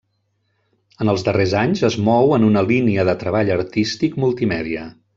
[1.05, 4.93] En els darrers anys es mou en una línia de treball artístic multimèdia.